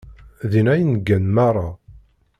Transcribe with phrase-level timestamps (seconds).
[0.51, 1.69] Dinna i neggan meṛṛa.